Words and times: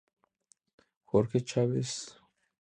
Jorge 1.11 1.41
Chávez 1.43 1.91
Nr. 2.09 2.25